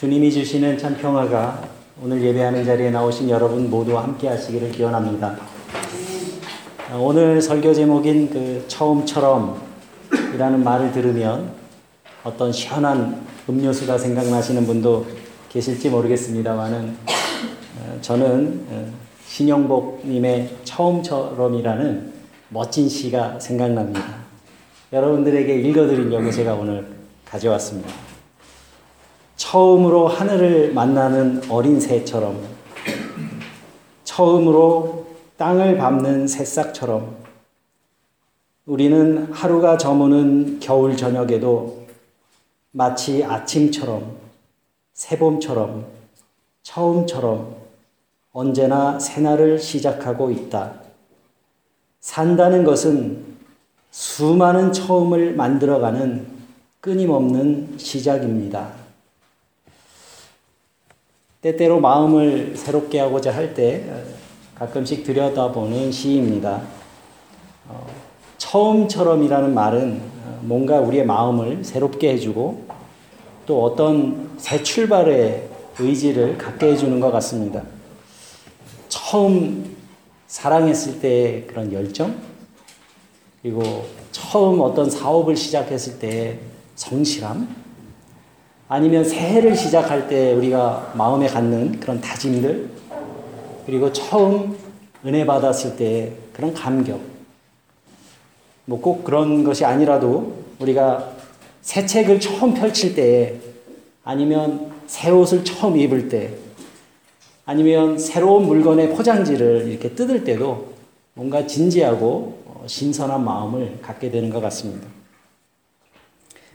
[0.00, 1.62] 주님이 주시는 참 평화가
[2.02, 5.36] 오늘 예배하는 자리에 나오신 여러분 모두와 함께 하시기를 기원합니다.
[6.90, 9.60] 어, 오늘 설교 제목인 그 처음처럼
[10.34, 11.52] 이라는 말을 들으면
[12.24, 15.04] 어떤 시원한 음료수가 생각나시는 분도
[15.50, 16.96] 계실지 모르겠습니다만은
[17.78, 18.90] 어, 저는 어,
[19.26, 22.12] 신영복님의 처음처럼이라는
[22.48, 24.02] 멋진 시가 생각납니다.
[24.94, 26.86] 여러분들에게 읽어드리려고 제가 오늘
[27.26, 28.09] 가져왔습니다.
[29.50, 32.40] 처음으로 하늘을 만나는 어린 새처럼,
[34.04, 35.06] 처음으로
[35.38, 37.16] 땅을 밟는 새싹처럼,
[38.66, 41.84] 우리는 하루가 저무는 겨울 저녁에도
[42.70, 44.18] 마치 아침처럼,
[44.92, 45.84] 새봄처럼,
[46.62, 47.56] 처음처럼
[48.32, 50.74] 언제나 새날을 시작하고 있다.
[51.98, 53.24] 산다는 것은
[53.90, 56.24] 수많은 처음을 만들어가는
[56.80, 58.79] 끊임없는 시작입니다.
[61.42, 63.84] 때때로 마음을 새롭게 하고자 할 때
[64.54, 66.60] 가끔씩 들여다보는 시입니다.
[67.66, 67.86] 어,
[68.36, 70.02] 처음처럼이라는 말은
[70.42, 72.66] 뭔가 우리의 마음을 새롭게 해주고
[73.46, 75.48] 또 어떤 새 출발의
[75.78, 77.62] 의지를 갖게 해주는 것 같습니다.
[78.90, 79.76] 처음
[80.26, 82.14] 사랑했을 때 그런 열정,
[83.40, 86.38] 그리고 처음 어떤 사업을 시작했을 때
[86.74, 87.59] 성실함,
[88.72, 92.70] 아니면 새해를 시작할 때 우리가 마음에 갖는 그런 다짐들,
[93.66, 94.56] 그리고 처음
[95.04, 97.00] 은혜 받았을 때 그런 감격.
[98.66, 101.10] 뭐 꼭 그런 것이 아니라도 우리가
[101.62, 103.40] 새 책을 처음 펼칠 때,
[104.04, 106.34] 아니면 새 옷을 처음 입을 때,
[107.44, 110.74] 아니면 새로운 물건의 포장지를 이렇게 뜯을 때도
[111.14, 114.86] 뭔가 진지하고 신선한 마음을 갖게 되는 것 같습니다.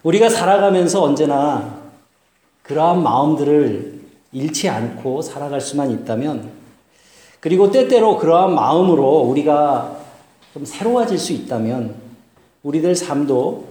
[0.04, 1.84] 우리가 살아가면서 언제나
[2.68, 6.50] 그러한 마음들을 잃지 않고 살아갈 수만 있다면,
[7.40, 9.98] 그리고 때때로 그러한 마음으로 우리가
[10.54, 11.96] 좀 새로워질 수 있다면,
[12.64, 13.68] 우리들 삶도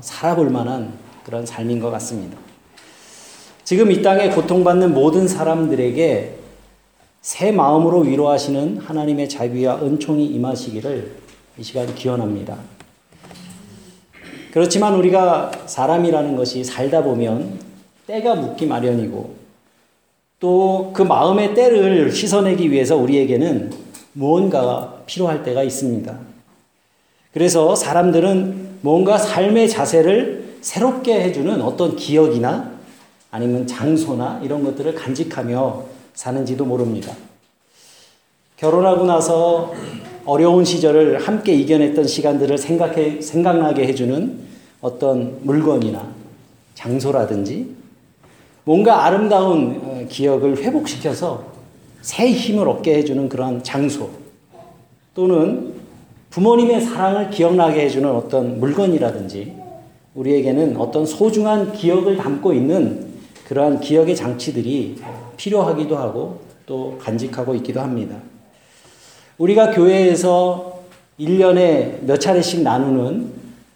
[0.00, 0.94] 살아볼 만한
[1.24, 2.38] 그런 삶인 것 같습니다.
[3.64, 6.38] 지금 이 땅에 고통받는 모든 사람들에게
[7.20, 11.16] 새 마음으로 위로하시는 하나님의 자비와 은총이 임하시기를
[11.58, 12.56] 이 시간 기원합니다.
[14.52, 17.58] 그렇지만 우리가 사람이라는 것이 살다 보면
[18.06, 19.34] 때가 묻기 마련이고
[20.38, 23.72] 또 그 마음의 때를 씻어내기 위해서 우리에게는
[24.14, 26.18] 무언가가 필요할 때가 있습니다.
[27.32, 32.72] 그래서 사람들은 뭔가 삶의 자세를 새롭게 해주는 어떤 기억이나
[33.30, 35.84] 아니면 장소나 이런 것들을 간직하며
[36.14, 37.12] 사는지도 모릅니다.
[38.56, 39.74] 결혼하고 나서
[40.24, 44.38] 어려운 시절을 함께 이겨냈던 시간들을 생각해, 생각나게 해주는
[44.80, 46.08] 어떤 물건이나
[46.74, 47.74] 장소라든지
[48.66, 51.44] 뭔가 아름다운 기억을 회복시켜서
[52.02, 54.10] 새 힘을 얻게 해주는 그런 장소
[55.14, 55.74] 또는
[56.30, 59.54] 부모님의 사랑을 기억나게 해주는 어떤 물건이라든지
[60.16, 63.06] 우리에게는 어떤 소중한 기억을 담고 있는
[63.46, 64.96] 그러한 기억의 장치들이
[65.36, 68.16] 필요하기도 하고 또 간직하고 있기도 합니다.
[69.38, 70.80] 우리가 교회에서
[71.20, 73.30] 1년에 몇 차례씩 나누는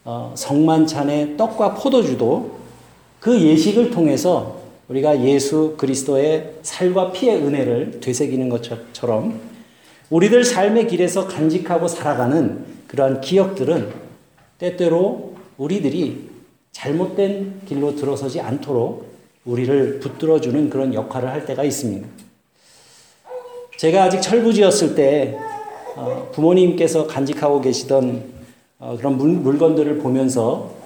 [0.05, 2.59] 어, 성만찬의 떡과 포도주도
[3.21, 4.59] 그 예식을 통해서
[4.91, 9.41] 우리가 예수 그리스도의 살과 피의 은혜를 되새기는 것처럼
[10.11, 13.93] 우리들 삶의 길에서 간직하고 살아가는 그러한 기억들은
[14.59, 16.29] 때때로 우리들이
[16.73, 19.09] 잘못된 길로 들어서지 않도록
[19.45, 22.09] 우리를 붙들어주는 그런 역할을 할 때가 있습니다.
[23.79, 25.37] 제가 아직 철부지였을 때
[25.95, 28.25] 어, 부모님께서 간직하고 계시던
[28.81, 30.80] 어, 그런 물건들을 보면서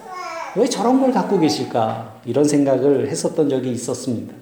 [0.57, 4.35] 왜 저런 걸 갖고 계실까 이런 생각을 했었던 적이 있었습니다.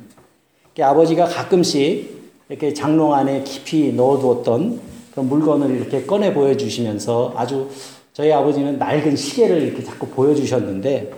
[0.80, 4.80] 아버지가 가끔씩 이렇게 장롱 안에 깊이 넣어두었던
[5.12, 7.68] 그런 물건을 이렇게 꺼내 보여주시면서 아주
[8.12, 11.12] 저희 아버지는 낡은 시계를 이렇게 자꾸 보여주셨는데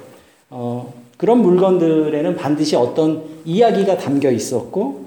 [0.51, 5.05] 어, 그런 물건들에는 반드시 어떤 이야기가 담겨 있었고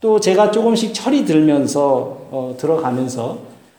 [0.00, 3.38] 또 제가 조금씩 철이 들면서 어, 들어가면서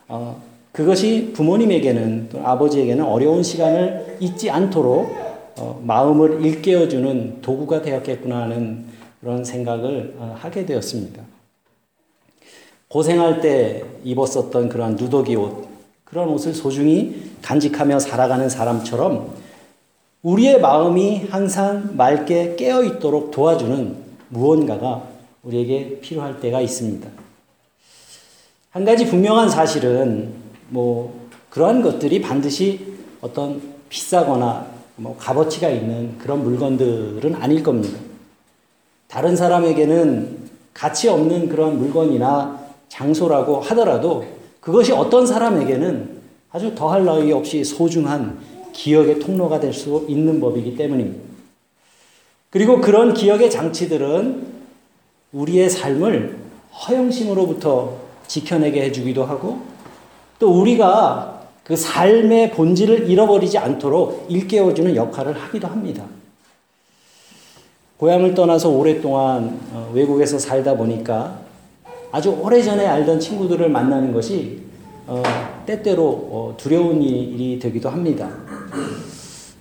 [0.10, 0.42] 어,
[0.72, 8.86] 그것이 부모님에게는 또 아버지에게는 어려운 시간을 잊지 않도록 어, 마음을 일깨워주는 도구가 되었겠구나 하는
[9.20, 11.24] 그런 생각을 어, 하게 되었습니다.
[12.88, 15.68] 고생할 때 입었었던 그런 누더기 옷,
[16.04, 19.34] 그런 옷을 소중히 간직하며 살아가는 사람처럼
[20.24, 23.96] 우리의 마음이 항상 맑게 깨어 있도록 도와주는
[24.30, 25.08] 무언가가
[25.44, 27.10] 우리에게 필요할 때가 있습니다.
[28.72, 30.34] 한 가지 분명한 사실은
[30.70, 32.86] 뭐 그러한 것들이 반드시
[33.22, 38.00] 어떤 비싸거나 뭐 값어치가 있는 그런 물건들은 아닐 겁니다.
[39.08, 42.60] 다른 사람에게는 가치 없는 그런 물건이나
[42.90, 44.26] 장소라고 하더라도
[44.60, 46.22] 그것이 어떤 사람에게는
[46.52, 48.40] 아주 더할 나위 없이 소중한
[48.74, 51.32] 기억의 통로가 될 수 있는 법이기 때문입니다.
[52.50, 54.48] 그리고 그런 기억의 장치들은
[55.32, 56.38] 우리의 삶을
[56.86, 57.98] 허영심으로부터
[58.28, 59.62] 지켜내게 해주기도 하고
[60.40, 66.06] 또 우리가 그 삶의 본질을 잃어버리지 않도록 일깨워주는 역할을 하기도 합니다.
[67.98, 71.40] 고향을 떠나서 오랫동안 어, 외국에서 살다 보니까
[72.12, 74.60] 아주 오래전에 알던 친구들을 만나는 것이
[75.06, 75.22] 어,
[75.66, 78.30] 때때로 어, 두려운 일이 되기도 합니다.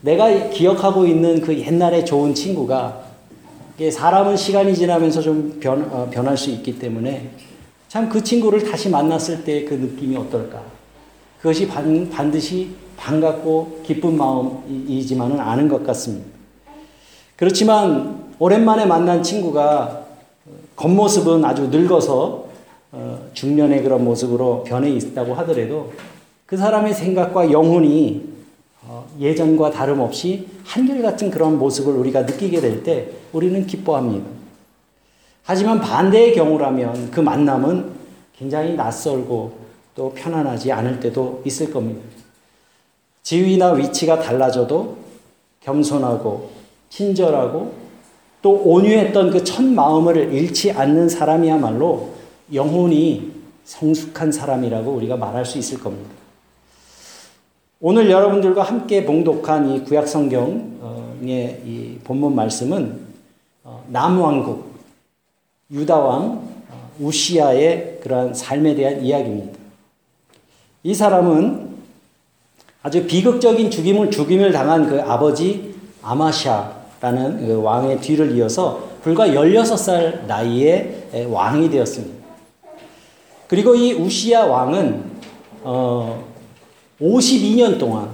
[0.01, 3.05] 내가 기억하고 있는 그 옛날에 좋은 친구가
[3.93, 7.31] 사람은 시간이 지나면서 좀 변, 어, 변할 수 있기 때문에
[7.89, 10.80] 참 그 친구를 다시 만났을 때 그 느낌이 어떨까?
[11.41, 16.27] 그것이 반, 반드시 반갑고 기쁜 마음이지만은 않은 것 같습니다.
[17.37, 20.05] 그렇지만 오랜만에 만난 친구가
[20.77, 22.45] 겉모습은 아주 늙어서
[22.93, 25.93] 어, 중년의 그런 모습으로 변해 있다고 하더라도
[26.45, 28.29] 그 사람의 생각과 영혼이
[28.83, 34.27] 어, 예전과 다름없이 한결같은 그런 모습을 우리가 느끼게 될 때 우리는 기뻐합니다.
[35.45, 37.93] 하지만 반대의 경우라면 그 만남은
[38.37, 39.53] 굉장히 낯설고
[40.01, 42.01] 또 편안하지 않을 때도 있을 겁니다.
[43.23, 44.97] 지위나 위치가 달라져도
[45.61, 46.49] 겸손하고
[46.89, 47.75] 친절하고
[48.41, 52.15] 또 온유했던 그 첫 마음을 잃지 않는 사람이야말로
[52.55, 53.31] 영혼이
[53.65, 56.09] 성숙한 사람이라고 우리가 말할 수 있을 겁니다.
[57.79, 63.01] 오늘 여러분들과 함께 봉독한 이 구약 성경의 이 본문 말씀은
[63.65, 64.65] 어, 남왕국
[65.71, 66.23] 유다 왕
[66.71, 69.60] 어, 우시아의 그러한 삶에 대한 이야기입니다.
[70.83, 71.69] 이 사람은
[72.83, 81.27] 아주 비극적인 죽임을 죽임을 당한 그 아버지 아마샤라는 그 왕의 뒤를 이어서 불과 16살 나이에
[81.29, 82.21] 왕이 되었습니다.
[83.49, 85.05] 그리고 이 우시야 왕은
[85.63, 86.25] 어
[87.01, 88.09] 52년 동안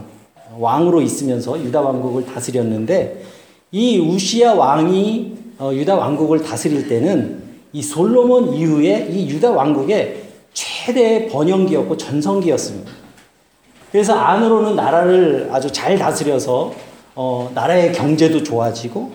[0.59, 3.23] 왕으로 있으면서 유다 왕국을 다스렸는데
[3.71, 7.43] 이 우시야 왕이 어 유다 왕국을 다스릴 때는
[7.73, 10.26] 이 솔로몬 이후에 이 유다 왕국의
[10.87, 12.93] 최대 번영기였고 전성기였습니다.
[13.91, 16.73] 그래서 안으로는 나라를 아주 잘 다스려서
[17.17, 19.11] 어, 나라의 경제도 좋아지고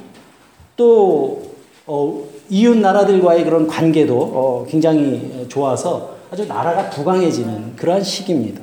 [0.75, 1.44] 또
[1.88, 8.62] 어, 이웃 나라들과의 그런 관계도 어, 굉장히 좋아서 아주 나라가 부강해지는 그러한 시기입니다.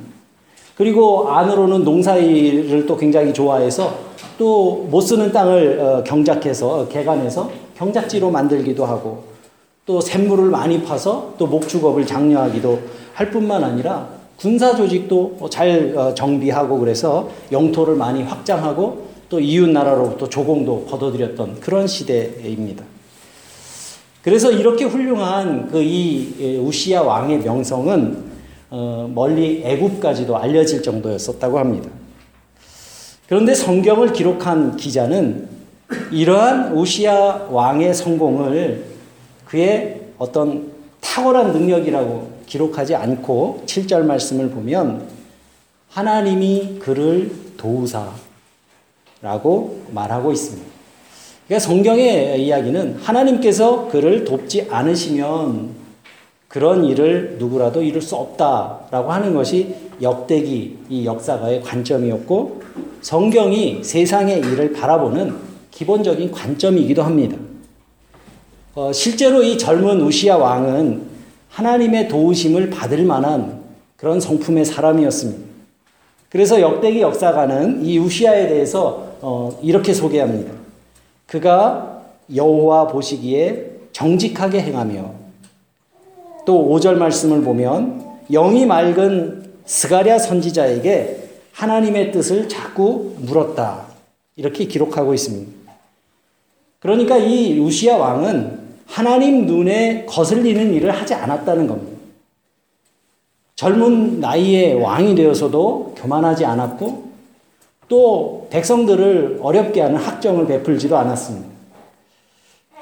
[0.77, 4.01] 그리고 안으로는 농사일을 또 굉장히 좋아해서
[4.37, 9.25] 또 못 쓰는 땅을 어, 경작해서 개간해서 경작지로 만들기도 하고
[9.89, 12.79] 또 샘물을 많이 파서 또 목축업을 장려하기도
[13.15, 14.07] 할 뿐만 아니라
[14.37, 21.87] 군사 조직도 잘 어, 정비하고 그래서 영토를 많이 확장하고 또 이웃 나라로부터 조공도 걷어들였던 그런
[21.87, 22.85] 시대입니다.
[24.21, 28.25] 그래서 이렇게 훌륭한 그 이 우시야 왕의 명성은
[28.69, 31.89] 어, 멀리 애굽까지도 알려질 정도였었다고 합니다.
[33.27, 35.49] 그런데 성경을 기록한 기자는
[36.13, 38.98] 이러한 우시야 왕의 성공을
[39.49, 45.09] 그의 어떤 탁월한 능력이라고 기록하지 않고 7절 말씀을 보면
[45.89, 48.17] 하나님이 그를 도우사라고
[49.93, 50.69] 말하고 있습니다.
[51.47, 55.71] 그러니까 성경의 이야기는 하나님께서 그를 돕지 않으시면
[56.47, 62.63] 그런 일을 누구라도 이룰 수 없다라고 하는 것이 역대기 이 역사가의 관점이었고
[63.01, 65.37] 성경이 세상의 일을 바라보는
[65.71, 67.37] 기본적인 관점이기도 합니다.
[68.79, 71.03] 어, 실제로 이 젊은 우시아 왕은
[71.49, 73.65] 하나님의 도우심을 받을 만한
[73.97, 75.49] 그런 성품의 사람이었습니다.
[76.29, 80.53] 그래서 역대기 역사가는 이 우시아에 대해서 어, 이렇게 소개합니다.
[81.27, 85.13] 그가 여호와 보시기에 정직하게 행하며
[86.47, 93.87] 또 5절 말씀을 보면 영이 맑은 스가랴 선지자에게 하나님의 뜻을 자꾸 물었다.
[94.37, 95.51] 이렇게 기록하고 있습니다.
[96.79, 98.58] 그러니까 이 우시아 왕은
[98.89, 101.99] 하나님 눈에 거슬리는 일을 하지 않았다는 겁니다.
[103.55, 107.09] 젊은 나이에 왕이 되어서도 교만하지 않았고
[107.89, 111.49] 또 백성들을 어렵게 하는 학정을 베풀지도 않았습니다.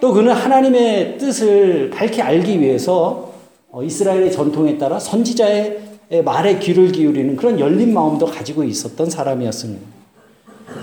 [0.01, 3.33] 또 그는 하나님의 뜻을 밝히 알기 위해서
[3.71, 5.81] 어, 이스라엘의 전통에 따라 선지자의
[6.25, 9.85] 말에 귀를 기울이는 그런 열린 마음도 가지고 있었던 사람이었습니다.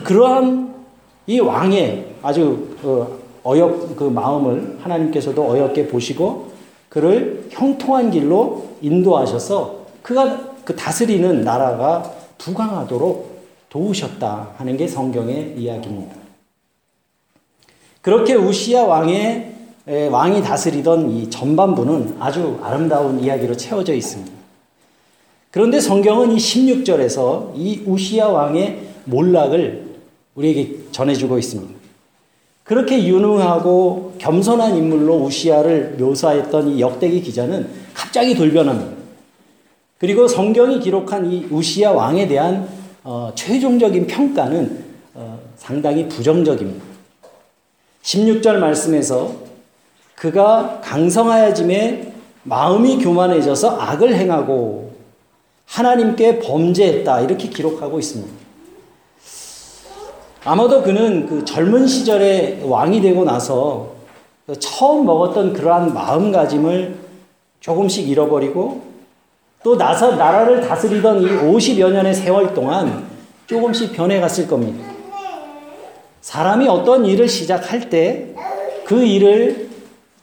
[0.03, 0.73] 그러한
[1.27, 6.51] 이 왕의 아주 그 어렵 그 마음을 하나님께서도 어렵게 보시고
[6.89, 13.33] 그를 형통한 길로 인도하셔서 그가 그 다스리는 나라가 부강하도록
[13.69, 16.15] 도우셨다 하는 게 성경의 이야기입니다.
[18.01, 19.53] 그렇게 우시야 왕의
[20.11, 24.31] 왕이 다스리던 이 전반부는 아주 아름다운 이야기로 채워져 있습니다.
[25.51, 29.95] 그런데 성경은 이 16절에서 이 우시야 왕의 몰락을
[30.35, 31.82] 우리에게 전해주고 있습니다.
[32.63, 39.03] 그렇게 유능하고 겸손한 인물로 우시야를 묘사했던 이 역대기 기자는 갑자기 돌변합니다.
[39.97, 42.67] 그리고 성경이 기록한 이 우시야 왕에 대한
[43.03, 46.85] 어, 최종적인 평가는 어, 상당히 부정적입니다.
[48.01, 49.33] 16절 말씀에서
[50.15, 54.93] 그가 강성하여짐에 마음이 교만해져서 악을 행하고
[55.65, 58.42] 하나님께 범죄했다 이렇게 기록하고 있습니다.
[60.45, 63.93] 아마도 그는 그 젊은 시절에 왕이 되고 나서
[64.59, 66.95] 처음 먹었던 그러한 마음가짐을
[67.59, 68.81] 조금씩 잃어버리고
[69.63, 73.05] 또 나서 나라를 다스리던 이 50여 년의 세월 동안
[73.47, 74.83] 조금씩 변해갔을 겁니다.
[76.21, 78.33] 사람이 어떤 일을 시작할 때
[78.85, 79.69] 그 일을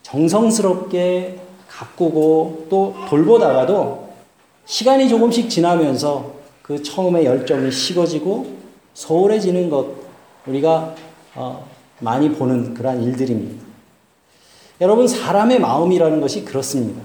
[0.02, 4.10] 정성스럽게 가꾸고 또 돌보다가도
[4.66, 8.46] 시간이 조금씩 지나면서 그 처음의 열정이 식어지고
[8.94, 9.99] 소홀해지는 것
[10.50, 10.94] 우리가
[11.34, 11.66] 어,
[12.00, 13.64] 많이 보는 그러한 일들입니다.
[14.80, 17.02] 여러분 사람의 마음이라는 것이 그렇습니다.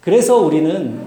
[0.00, 1.06] 그래서 우리는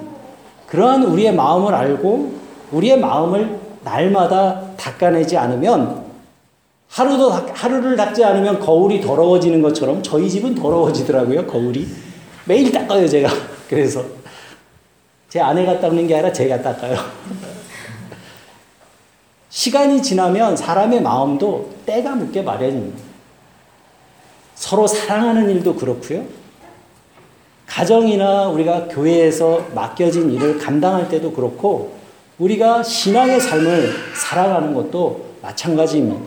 [0.67, 2.33] 그러한 우리의 마음을 알고
[2.71, 6.03] 우리의 마음을 날마다 닦아내지 않으면
[6.89, 11.47] 하루도 하루를 닦지 않으면 거울이 더러워지는 것처럼 저희 집은 더러워지더라고요.
[11.47, 11.87] 거울이
[12.45, 13.29] 매일 닦아요 제가.
[13.67, 14.03] 그래서
[15.27, 16.95] 제 아내가 닦는 게 아니라 제가 닦아요.
[19.53, 22.97] 시간이 지나면 사람의 마음도 때가 묻게 마련입니다.
[24.55, 26.25] 서로 사랑하는 일도 그렇고요.
[27.67, 31.95] 가정이나 우리가 교회에서 맡겨진 일을 감당할 때도 그렇고
[32.39, 36.19] 우리가 신앙의 삶을 살아가는 것도 마찬가지입니다.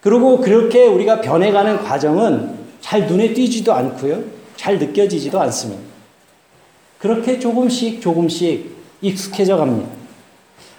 [0.00, 4.22] 그리고 그렇게 우리가 변해가는 과정은 잘 눈에 띄지도 않고요.
[4.56, 5.82] 잘 느껴지지도 않습니다.
[6.98, 10.01] 그렇게 조금씩 조금씩 익숙해져 갑니다.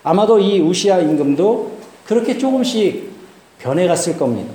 [0.03, 1.71] 아마도 이 우시아 임금도
[2.05, 3.11] 그렇게 조금씩
[3.59, 4.53] 변해갔을 겁니다.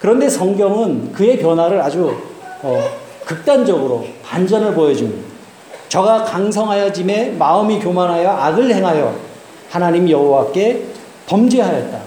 [0.00, 2.14] 그런데 성경은 그의 변화를 아주
[2.62, 2.84] 어,
[3.24, 5.36] 극단적으로 반전을 보여줍니다.
[5.88, 9.14] 저가 강성하여짐에 마음이 교만하여 악을 행하여
[9.70, 10.84] 하나님 여호와께
[11.26, 12.00] 범죄하였다.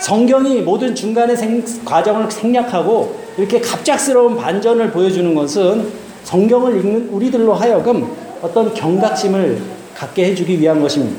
[0.00, 5.90] 성경이 모든 중간의 생, 과정을 생략하고 이렇게 갑작스러운 반전을 보여주는 것은
[6.24, 11.18] 성경을 읽는 우리들로 하여금 어떤 경각심을 갖게 해주기 위한 것입니다.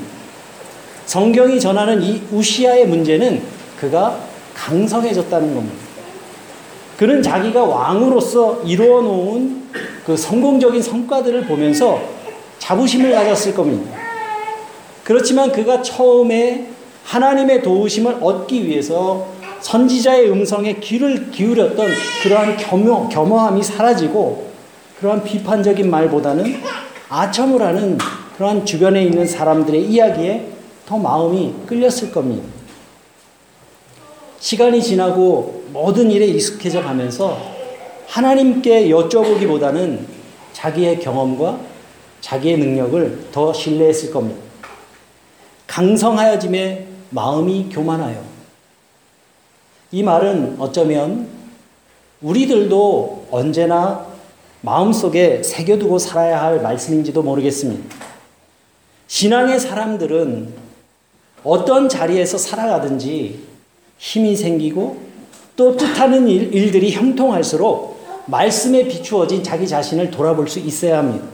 [1.06, 3.42] 성경이 전하는 이 우시아의 문제는
[3.80, 4.20] 그가
[4.54, 5.76] 강성해졌다는 겁니다.
[6.96, 9.62] 그는 자기가 왕으로서 이루어 놓은
[10.04, 12.00] 그 성공적인 성과들을 보면서
[12.58, 13.96] 자부심을 가졌을 겁니다.
[15.04, 16.66] 그렇지만 그가 처음에
[17.04, 19.28] 하나님의 도우심을 얻기 위해서
[19.60, 21.88] 선지자의 음성에 귀를 기울였던
[22.22, 24.48] 그러한 겸허, 겸허함이 사라지고
[24.98, 26.62] 그러한 비판적인 말보다는
[27.08, 27.96] 아첨을 하는
[28.38, 30.48] 그러한 주변에 있는 사람들의 이야기에
[30.86, 32.46] 더 마음이 끌렸을 겁니다.
[34.38, 37.36] 시간이 지나고 모든 일에 익숙해져 가면서
[38.06, 40.02] 하나님께 여쭤보기보다는
[40.52, 41.58] 자기의 경험과
[42.20, 44.40] 자기의 능력을 더 신뢰했을 겁니다.
[45.66, 48.22] 강성하여짐에 마음이 교만하여.
[49.90, 51.28] 이 말은 어쩌면
[52.22, 54.06] 우리들도 언제나
[54.60, 58.07] 마음속에 새겨두고 살아야 할 말씀인지도 모르겠습니다.
[59.08, 60.52] 신앙의 사람들은
[61.42, 63.40] 어떤 자리에서 살아가든지
[63.96, 65.08] 힘이 생기고
[65.56, 71.26] 또 뜻하는 일, 들이 형통할수록 말씀에 비추어진 자기 자신을 돌아볼 수 있어야 합니다.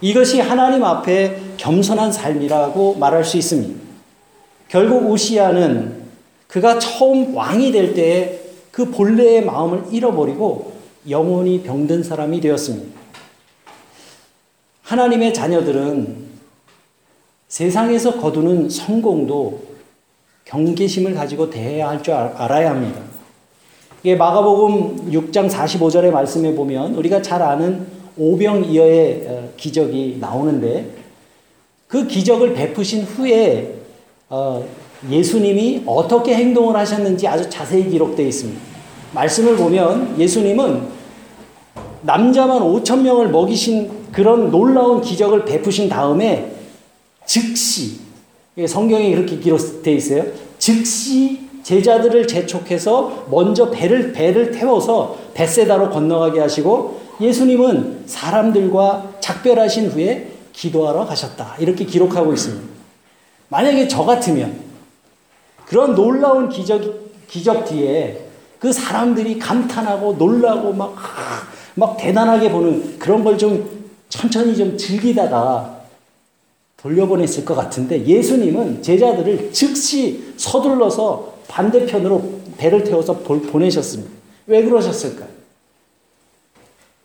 [0.00, 3.80] 이것이 하나님 앞에 겸손한 삶이라고 말할 수 있습니다.
[4.68, 6.02] 결국 우시아는
[6.46, 10.72] 그가 처음 왕이 될 때에 그 본래의 마음을 잃어버리고
[11.08, 13.00] 영원히 병든 사람이 되었습니다.
[14.82, 16.31] 하나님의 자녀들은
[17.52, 19.60] 세상에서 거두는 성공도
[20.46, 22.98] 경계심을 가지고 대해야 할 줄 알아야 합니다.
[24.02, 30.92] 이게 마가복음 6장 45절의 말씀에 보면 우리가 잘 아는 오병이어의 어, 기적이 나오는데
[31.88, 33.74] 그 기적을 베푸신 후에
[34.30, 34.66] 어,
[35.10, 38.58] 예수님이 어떻게 행동을 하셨는지 아주 자세히 기록되어 있습니다.
[39.12, 40.84] 말씀을 보면 예수님은
[42.00, 46.61] 남자만 5천 명을 먹이신 그런 놀라운 기적을 베푸신 다음에
[47.32, 47.98] 즉시
[48.68, 50.24] 성경에 이렇게 기록되어 있어요.
[50.58, 61.06] 즉시 제자들을 재촉해서 먼저 배를 배를 태워서 벳세다로 건너가게 하시고 예수님은 사람들과 작별하신 후에 기도하러
[61.06, 61.56] 가셨다.
[61.58, 62.68] 이렇게 기록하고 있습니다.
[63.48, 64.54] 만약에 저 같으면
[65.64, 66.82] 그런 놀라운 기적
[67.28, 68.26] 기적 뒤에
[68.58, 70.94] 그 사람들이 감탄하고 놀라고 막,
[71.76, 75.81] 막 대단하게 보는 그런 걸 좀 천천히 좀 즐기다가
[76.82, 84.10] 돌려보냈을 것 같은데 예수님은 제자들을 즉시 서둘러서 반대편으로 배를 태워서 보내셨습니다.
[84.46, 85.28] 왜 그러셨을까요?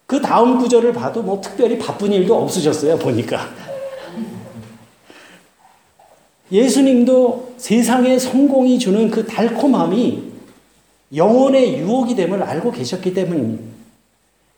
[0.08, 3.50] 그 다음 구절을 봐도 뭐 특별히 바쁜 일도 없으셨어요, 보니까.
[6.52, 10.24] 예수님도 세상의 성공이 주는 그 달콤함이
[11.16, 13.64] 영혼의 유혹이 됨을 알고 계셨기 때문입니다.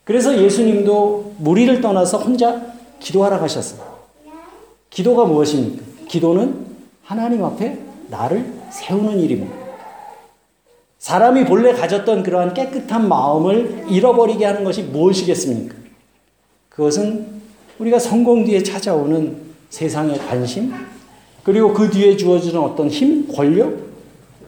[0.04, 3.89] 그래서 예수님도 무리를 떠나서 혼자 기도하러 가셨어요.
[4.90, 5.84] 기도가 무엇입니까?
[6.08, 6.66] 기도는
[7.04, 7.78] 하나님 앞에
[8.08, 9.54] 나를 세우는 일입니다.
[10.98, 15.74] 사람이 본래 가졌던 그러한 깨끗한 마음을 잃어버리게 하는 것이 무엇이겠습니까?
[16.68, 17.26] 그것은
[17.78, 19.36] 우리가 성공 뒤에 찾아오는
[19.70, 20.72] 세상의 관심,
[21.42, 23.90] 그리고 그 뒤에 주어지는 어떤 힘, 권력,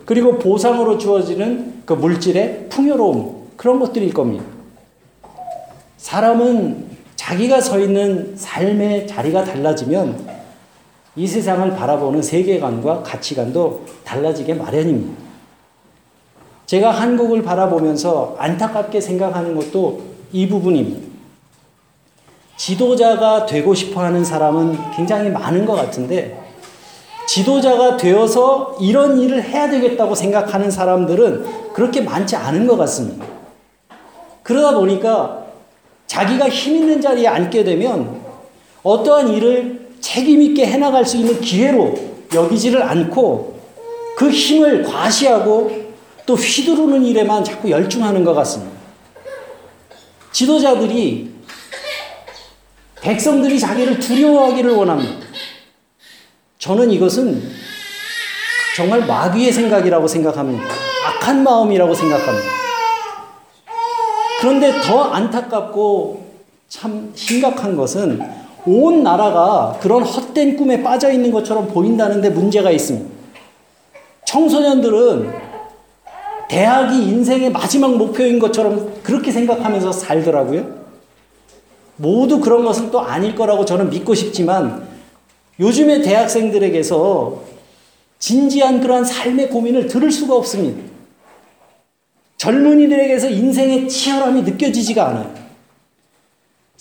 [0.04, 4.44] 그리고 보상으로 주어지는 그 물질의 풍요로움, 그런 것들일 겁니다.
[5.96, 10.31] 사람은 자기가 서 있는 삶의 자리가 달라지면
[11.14, 15.20] 이 세상을 바라보는 세계관과 가치관도 달라지게 마련입니다.
[16.64, 20.00] 제가 한국을 바라보면서 안타깝게 생각하는 것도
[20.32, 21.12] 이 부분입니다.
[22.56, 26.40] 지도자가 되고 싶어 하는 사람은 굉장히 많은 것 같은데,
[27.26, 33.26] 지도자가 되어서 이런 일을 해야 되겠다고 생각하는 사람들은 그렇게 많지 않은 것 같습니다.
[34.42, 35.44] 그러다 보니까
[36.06, 38.20] 자기가 힘 있는 자리에 앉게 되면
[38.82, 41.94] 어떠한 일을 책임있게 해나갈 수 있는 기회로
[42.34, 43.58] 여기지를 않고
[44.16, 45.92] 그 힘을 과시하고
[46.26, 48.72] 또 휘두르는 일에만 자꾸 열중하는 것 같습니다.
[50.32, 51.32] 지도자들이
[53.00, 55.26] 백성들이 자기를 두려워하기를 원합니다.
[56.58, 57.42] 저는 이것은
[58.76, 60.64] 정말 마귀의 생각이라고 생각합니다.
[61.06, 62.48] 악한 마음이라고 생각합니다.
[64.40, 66.32] 그런데 더 안타깝고
[66.68, 68.20] 참 심각한 것은
[68.66, 73.10] 온 나라가 그런 헛된 꿈에 빠져 있는 것처럼 보인다는데 문제가 있습니다.
[74.24, 75.32] 청소년들은
[76.48, 80.82] 대학이 인생의 마지막 목표인 것처럼 그렇게 생각하면서 살더라고요.
[81.96, 84.86] 모두 그런 것은 또 아닐 거라고 저는 믿고 싶지만
[85.58, 87.42] 요즘의 대학생들에게서
[88.18, 90.82] 진지한 그러한 삶의 고민을 들을 수가 없습니다.
[92.36, 95.41] 젊은이들에게서 인생의 치열함이 느껴지지가 않아요.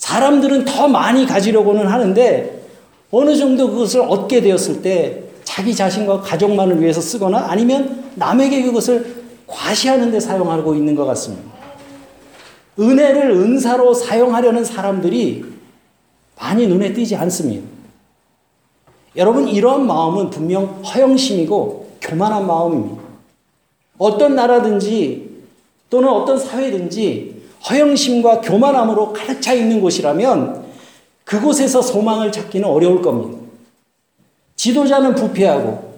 [0.01, 2.63] 사람들은 더 많이 가지려고는 하는데
[3.11, 10.11] 어느 정도 그것을 얻게 되었을 때 자기 자신과 가족만을 위해서 쓰거나 아니면 남에게 그것을 과시하는
[10.11, 11.51] 데 사용하고 있는 것 같습니다.
[12.79, 15.45] 은혜를 은사로 사용하려는 사람들이
[16.39, 17.67] 많이 눈에 띄지 않습니다.
[19.15, 23.03] 여러분, 이런 마음은 분명 허영심이고 교만한 마음입니다.
[23.99, 25.29] 어떤 나라든지
[25.91, 30.63] 또는 어떤 사회든지 허영심과 교만함으로 가득 차 있는 곳이라면
[31.23, 33.39] 그곳에서 소망을 찾기는 어려울 겁니다.
[34.55, 35.91] 지도자는 부패하고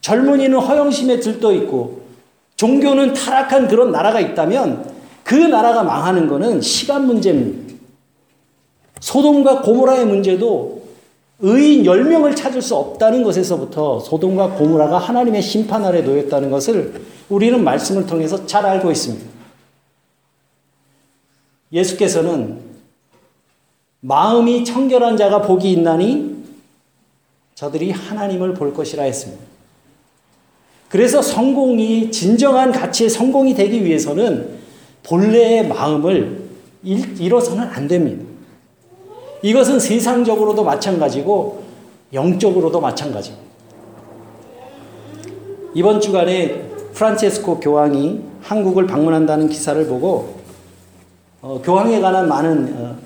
[0.00, 2.00] 젊은이는 허영심에 들떠 있고
[2.56, 4.90] 종교는 타락한 그런 나라가 있다면
[5.24, 7.74] 그 나라가 망하는 것은 시간 문제입니다.
[9.00, 10.82] 소돔과 고모라의 문제도
[11.38, 18.06] 의인 10명을 찾을 수 없다는 것에서부터 소돔과 고모라가 하나님의 심판 아래 놓였다는 것을 우리는 말씀을
[18.06, 19.29] 통해서 잘 알고 있습니다.
[21.72, 22.60] 예수께서는
[24.00, 26.40] 마음이 청결한 자가 복이 있나니
[27.54, 29.42] 저들이 하나님을 볼 것이라 했습니다.
[30.88, 34.58] 그래서 성공이 진정한 가치의 성공이 되기 위해서는
[35.02, 36.48] 본래의 마음을
[36.82, 38.24] 잃어서는 안 됩니다.
[39.42, 41.62] 이것은 세상적으로도 마찬가지고
[42.12, 43.48] 영적으로도 마찬가지입니다.
[45.74, 46.62] 이번 주간에
[46.94, 50.39] 프란체스코 교황이 한국을 방문한다는 기사를 보고
[51.42, 52.96] 어, 교황에 관한 많은 어,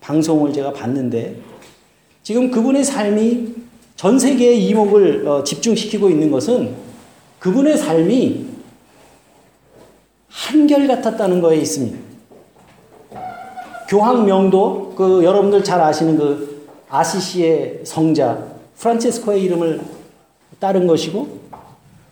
[0.00, 1.36] 방송을 제가 봤는데
[2.22, 3.52] 지금 그분의 삶이
[3.96, 6.74] 전 세계의 이목을 어, 집중시키고 있는 것은
[7.40, 8.46] 그분의 삶이
[10.28, 11.98] 한결 같았다는 거에 있습니다.
[13.88, 19.80] 교황 명도 그 여러분들 잘 아시는 그 아시시의 성자 프란체스코의 이름을
[20.60, 21.40] 따른 것이고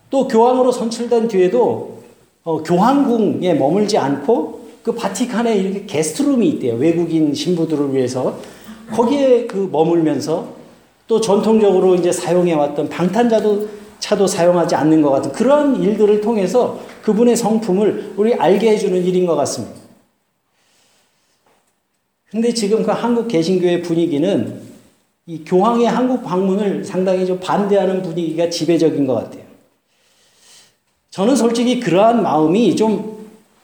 [0.09, 2.03] 또 교황으로 선출된 뒤에도
[2.43, 6.75] 어, 교황궁에 머물지 않고 그 바티칸에 이렇게 게스트룸이 있대요.
[6.75, 8.37] 외국인 신부들을 위해서
[8.91, 10.55] 거기에 그 머물면서
[11.07, 13.69] 또 전통적으로 이제 사용해 왔던 방탄자도
[13.99, 19.35] 차도 사용하지 않는 것 같은 그런 일들을 통해서 그분의 성품을 우리 알게 해주는 일인 것
[19.35, 19.75] 같습니다.
[22.29, 24.61] 근데 지금 그 한국 개신교의 분위기는
[25.25, 29.43] 이 교황의 한국 방문을 상당히 좀 반대하는 분위기가 지배적인 것 같아요.
[31.11, 33.12] 저는 솔직히 그러한 마음이 좀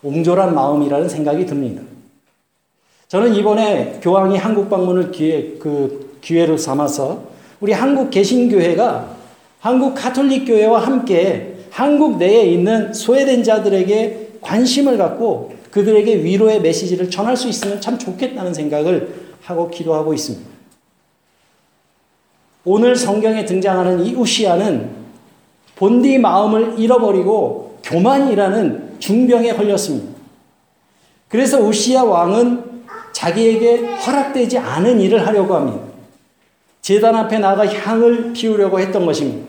[0.03, 1.81] 옹졸한 마음이라는 생각이 듭니다.
[3.07, 7.23] 저는 이번에 교황이 한국 방문을 기회, 그 기회로 삼아서
[7.59, 9.15] 우리 한국 개신교회가
[9.59, 17.35] 한국 카톨릭 교회와 함께 한국 내에 있는 소외된 자들에게 관심을 갖고 그들에게 위로의 메시지를 전할
[17.35, 20.49] 수 있으면 참 좋겠다는 생각을 하고 기도하고 있습니다.
[22.65, 24.89] 오늘 성경에 등장하는 이 우시아는
[25.75, 30.19] 본디 마음을 잃어버리고 교만이라는 중병에 걸렸습니다.
[31.27, 35.85] 그래서 우시아 왕은 자기에게 허락되지 않은 일을 하려고 합니다.
[36.81, 39.47] 재단 앞에 나가 향을 피우려고 했던 것입니다.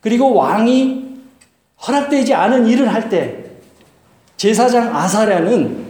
[0.00, 1.04] 그리고 왕이
[1.86, 3.42] 허락되지 않은 일을 할 때
[4.36, 5.84] 제사장 아사랴는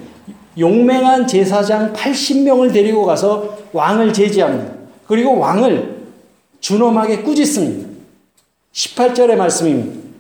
[0.58, 4.74] 용맹한 제사장 80명을 데리고 가서 왕을 제지합니다.
[5.06, 6.02] 그리고 왕을
[6.60, 7.88] 준엄하게 꾸짖습니다.
[8.72, 10.11] 18절의 말씀입니다.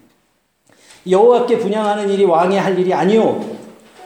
[1.08, 3.44] 여호와께 분양하는 일이 왕의 할 일이 아니요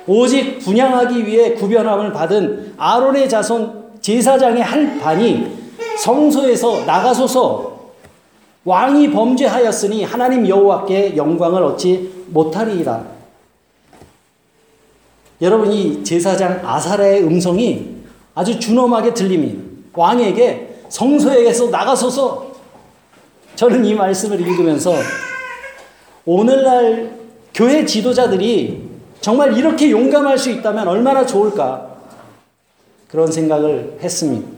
[0.07, 5.47] 오직 분양하기 위해 구변함을 받은 아론의 자손 제사장의 할 반이
[5.99, 7.77] 성소에서 나가소서
[8.65, 13.05] 왕이 범죄하였으니 하나님 여호와께 영광을 얻지 못하리이다.
[15.41, 17.97] 여러분 이 제사장 아사라의 음성이
[18.35, 19.63] 아주 준엄하게 들립니다.
[19.95, 22.53] 왕에게 성소에서 나가소서
[23.55, 24.93] 저는 이 말씀을 읽으면서
[26.27, 27.17] 오늘날
[27.55, 28.83] 교회 지도자들이
[29.21, 31.97] 정말 이렇게 용감할 수 있다면 얼마나 좋을까
[33.09, 34.49] 그런 생각을 했습니다.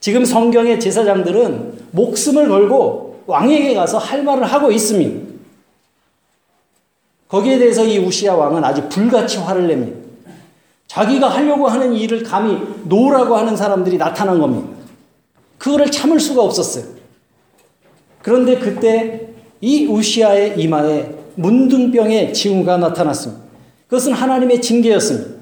[0.00, 5.28] 지금 성경의 제사장들은 목숨을 걸고 왕에게 가서 할 말을 하고 있습니다.
[7.28, 9.98] 거기에 대해서 이 우시아 왕은 아주 불같이 화를 냅니다.
[10.88, 14.76] 자기가 하려고 하는 일을 감히 놓으라고 하는 사람들이 나타난 겁니다.
[15.58, 16.84] 그거를 참을 수가 없었어요.
[18.22, 19.27] 그런데 그때
[19.60, 23.42] 이 우시아의 이마에 문둥병의 징후가 나타났습니다.
[23.86, 25.38] 그것은 하나님의 징계였습니다.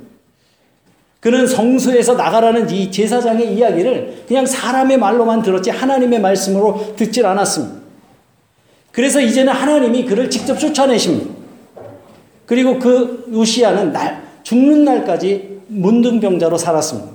[1.20, 7.76] 그는 성소에서 나가라는 이 제사장의 이야기를 그냥 사람의 말로만 들었지 하나님의 말씀으로 듣질 않았습니다.
[8.92, 11.34] 그래서 이제는 하나님이 그를 직접 쫓아내십니다.
[12.46, 17.10] 그리고 그 우시아는 날, 죽는 날까지 문둥병자로 살았습니다.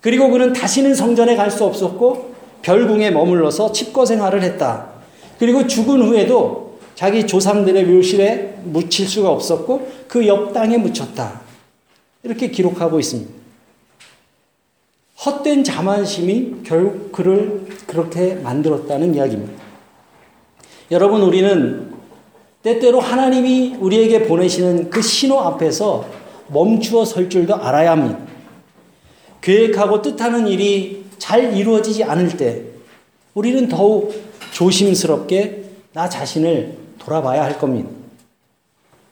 [0.00, 4.93] 그리고 그는 다시는 성전에 갈 수 없었고 별궁에 머물러서 칩거 생활을 했다.
[5.38, 11.40] 그리고 죽은 후에도 자기 조상들의 묘실에 묻힐 수가 없었고 그 옆 땅에 묻혔다.
[12.22, 13.30] 이렇게 기록하고 있습니다.
[15.26, 19.52] 헛된 자만심이 결국 그를 그렇게 만들었다는 이야기입니다.
[20.90, 21.92] 여러분, 우리는
[22.62, 26.06] 때때로 하나님이 우리에게 보내시는 그 신호 앞에서
[26.48, 28.18] 멈추어 설 줄도 알아야 합니다.
[29.40, 32.62] 계획하고 뜻하는 일이 잘 이루어지지 않을 때
[33.34, 34.14] 우리는 더욱
[34.54, 37.90] 조심스럽게 나 자신을 돌아봐야 할 겁니다.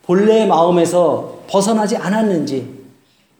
[0.04, 2.82] 본래의 마음에서 벗어나지 않았는지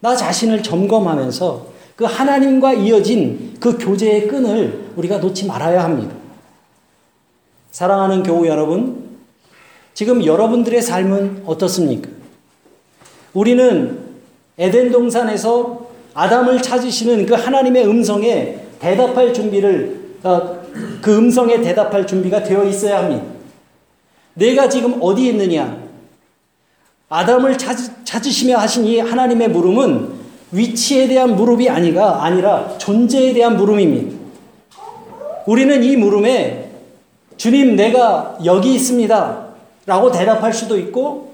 [0.00, 6.14] 나 자신을 점검하면서 그 하나님과 이어진 그 교제의 끈을 우리가 놓지 말아야 합니다.
[7.70, 9.18] 사랑하는 교우 여러분,
[9.94, 12.10] 지금 여러분들의 삶은 어떻습니까?
[13.32, 14.00] 우리는
[14.58, 20.61] 에덴 동산에서 아담을 찾으시는 그 하나님의 음성에 대답할 준비를 어,
[21.00, 23.24] 그 음성에 대답할 준비가 되어 있어야 합니다.
[24.34, 25.82] 내가 지금 어디 있느냐?
[27.08, 33.56] 아담을 찾, 찾으 시며 하신 이 하나님의 물음은 위치에 대한 물음이 아니가 아니라 존재에 대한
[33.56, 34.16] 물음입니다.
[35.46, 36.70] 우리는 이 물음에
[37.36, 39.48] 주님 내가 여기 있습니다.
[39.84, 41.32] 라고 대답할 수도 있고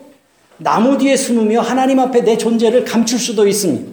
[0.57, 3.93] 나무 뒤에 숨으며 하나님 앞에 내 존재를 감출 수도 있습니다.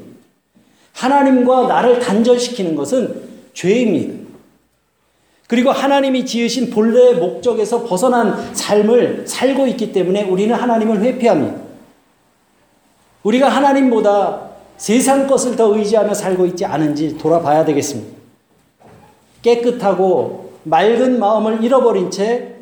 [0.94, 3.22] 하나님과 나를 단절시키는 것은
[3.54, 4.25] 죄입니다.
[5.48, 11.56] 그리고 하나님이 지으신 본래의 목적에서 벗어난 삶을 살고 있기 때문에 우리는 하나님을 회피합니다.
[13.24, 18.16] 우리가 하나님보다 세상 것을 더 의지하며 살고 있지 않은지 돌아봐야 되겠습니다.
[19.42, 22.56] 깨끗하고 맑은 마음을 잃어버린 채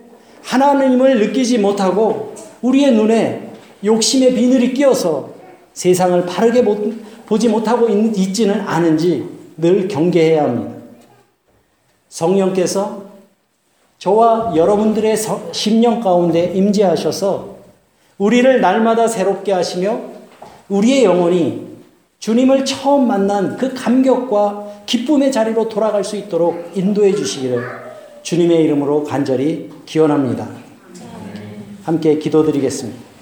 [0.44, 3.50] 하나님을 느끼지 못하고 우리의 눈에
[3.84, 5.30] 욕심의 비늘이 끼어서
[5.74, 9.26] 세상을 바르게 못, 보지 못하고 있, 지는 않은지
[9.58, 10.73] 늘 경계해야 합니다.
[12.14, 13.06] 성령께서
[13.98, 15.18] 저와 여러분들의
[15.52, 17.56] 심령 가운데 임재하셔서
[18.20, 20.00] 우리를 날마다 새롭게 하시며
[20.70, 21.74] 우리의 영혼이
[22.20, 27.64] 주님을 처음 만난 그 감격과 기쁨의 자리로 돌아갈 수 있도록 인도해 주시기를
[28.22, 30.48] 주님의 이름으로 간절히 기원합니다.
[31.84, 33.13] 함께 기도드리겠습니다.